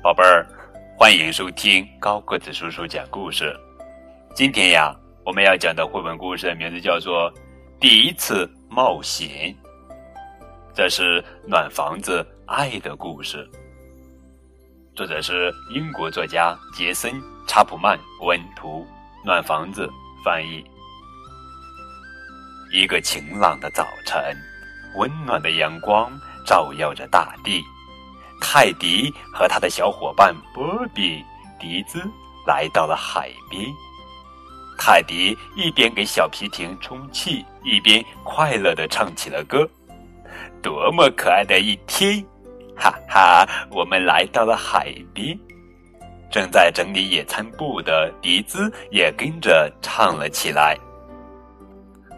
[0.00, 0.46] 宝贝儿，
[0.96, 3.54] 欢迎收听高个子叔叔讲故事。
[4.32, 4.94] 今天呀，
[5.24, 7.32] 我们要讲的绘本故事名字叫做
[7.80, 9.28] 《第一次冒险》，
[10.72, 13.44] 这是暖房子爱的故事。
[14.94, 17.12] 作者是英国作家杰森·
[17.48, 18.86] 查普曼文图，
[19.24, 19.90] 暖房子
[20.24, 20.64] 翻译。
[22.72, 24.22] 一个晴朗的早晨，
[24.94, 26.08] 温暖的阳光
[26.46, 27.64] 照耀着大地。
[28.40, 31.22] 泰迪和他的小伙伴波比、
[31.58, 32.02] 迪兹
[32.46, 33.64] 来到了海边。
[34.78, 39.68] 泰迪一边给小皮艇充气，一边快乐地唱起了歌。
[40.62, 42.24] 多么可爱的一天！
[42.76, 45.36] 哈哈，我们来到了海边。
[46.30, 50.76] 正在整理野餐布的迪兹也跟着唱了起来。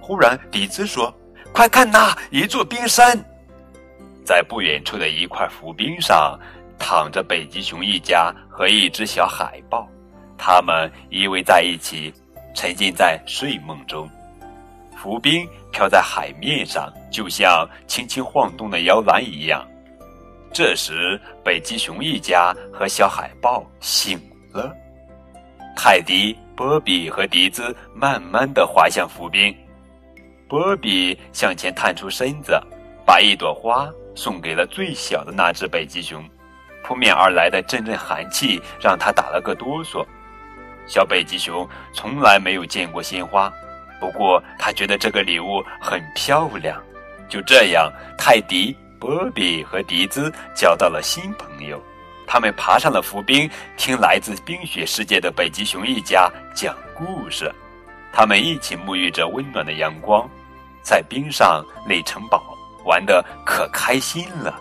[0.02, 1.14] 忽然，迪兹说
[1.54, 3.18] ：“快看呐，一座冰山！”
[4.30, 6.38] 在不远处的一块浮冰上，
[6.78, 9.88] 躺着北极熊一家和一只小海豹，
[10.38, 12.14] 他们依偎在一起，
[12.54, 14.08] 沉浸在睡梦中。
[14.96, 19.66] 浮冰飘在海面上，就像轻轻晃动的摇篮一样。
[20.52, 24.16] 这时，北极熊一家和小海豹醒
[24.52, 24.72] 了。
[25.74, 29.52] 泰迪、波比和迪兹慢慢地滑向浮冰。
[30.48, 32.56] 波比向前探出身子，
[33.04, 33.90] 把一朵花。
[34.14, 36.22] 送给了最小的那只北极熊，
[36.84, 40.04] 扑面而来的阵阵寒气让他打了个哆嗦。
[40.86, 43.52] 小北极熊从来没有见过鲜花，
[44.00, 46.82] 不过他觉得这个礼物很漂亮。
[47.28, 51.80] 就这样，泰迪、波比和迪兹交到了新朋友。
[52.26, 57.52] 他们爬上了浮冰，听来自冰雪世界的北极熊一家讲故事。
[58.12, 60.28] 他们一起沐浴着温暖的阳光，
[60.82, 62.56] 在冰上垒城堡。
[62.84, 64.58] 玩的可开心了，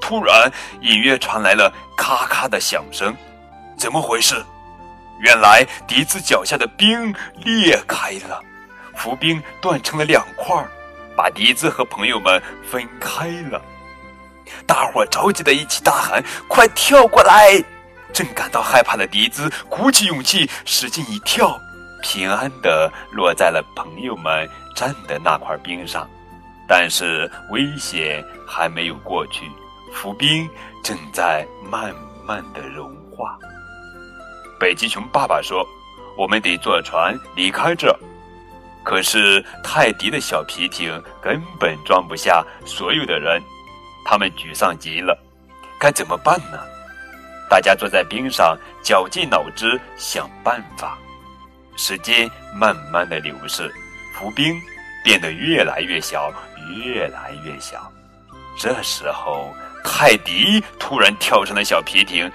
[0.00, 0.50] 突然
[0.80, 3.14] 隐约传来了咔咔的响声，
[3.76, 4.34] 怎么回事？
[5.20, 7.12] 原来笛子脚下的冰
[7.44, 8.40] 裂开了，
[8.94, 10.56] 浮冰断成了两块，
[11.16, 13.60] 把笛子和朋友们分开了。
[14.66, 17.62] 大伙着急的一起大喊：“快跳过来！”
[18.14, 21.60] 正感到害怕的笛子鼓起勇气，使劲一跳，
[22.02, 26.08] 平安的落在了朋友们站的那块冰上。
[26.68, 29.50] 但是危险还没有过去，
[29.92, 30.48] 浮冰
[30.84, 31.94] 正在慢
[32.26, 33.38] 慢的融化。
[34.60, 35.66] 北极熊爸爸说
[36.14, 37.98] ：“我们得坐船离开这。”
[38.84, 43.42] 可是泰迪的小皮艇根本装不下所有的人，
[44.04, 45.18] 他们沮丧极了。
[45.78, 46.58] 该怎么办呢？
[47.50, 50.98] 大家坐在冰上，绞尽脑汁想办法。
[51.76, 53.72] 时间慢慢的流逝，
[54.14, 54.60] 浮冰
[55.04, 56.32] 变得越来越小。
[56.74, 57.90] 越来越小。
[58.56, 62.30] 这时候，泰迪突然跳上了小皮艇，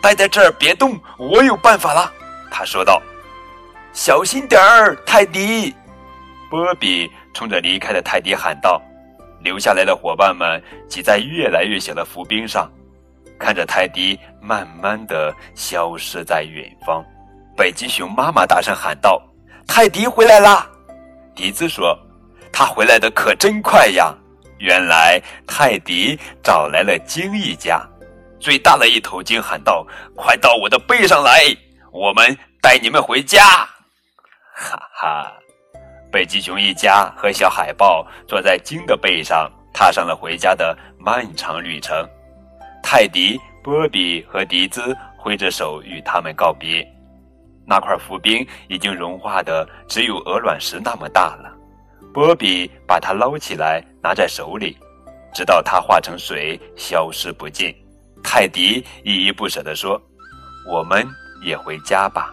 [0.00, 2.12] 待在这儿别动，我有办法了。
[2.50, 3.02] 他说道
[3.92, 5.74] ：“小心点儿，泰迪。”
[6.48, 8.80] 波比冲着离开的泰迪喊道。
[9.40, 12.70] 留下来的伙伴们挤在越来越小的浮冰上，
[13.38, 17.04] 看着泰迪慢慢的消失在远方。
[17.54, 19.20] 北极熊妈妈大声喊道
[19.68, 20.66] ：“泰迪回来啦！”
[21.34, 21.94] 迪兹说。
[22.54, 24.14] 他回来的可真快呀！
[24.58, 27.84] 原来泰迪找来了鲸一家，
[28.38, 29.84] 最大的一头鲸喊道
[30.14, 31.44] ：“快到我的背上来，
[31.90, 33.68] 我们带你们回家！”
[34.54, 35.32] 哈哈，
[36.12, 42.08] 北极熊一家和小海豹坐在鲸的背上，踏上了回家的漫长旅程。
[42.84, 46.86] 泰迪、波比和迪兹挥着手与他们告别。
[47.66, 51.50] 那块浮冰已经融化的只有鹅卵石那么大了。
[52.14, 54.78] 波比把它捞起来，拿在手里，
[55.34, 57.74] 直到它化成水，消失不见。
[58.22, 60.00] 泰迪依依不舍地说
[60.70, 61.04] ：“我们
[61.44, 62.32] 也回家吧。”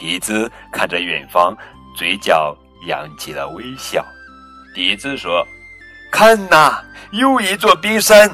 [0.00, 1.54] 迪兹看着远方，
[1.94, 2.56] 嘴角
[2.86, 4.02] 扬起了微笑。
[4.74, 5.46] 迪兹说
[6.10, 6.82] ：“看呐，
[7.12, 8.26] 又一座冰山！”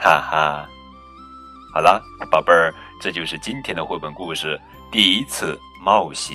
[0.00, 0.66] 哈哈。
[1.74, 4.58] 好了，宝贝儿，这就是今天的绘本故事
[4.90, 6.34] 《第一次冒险》。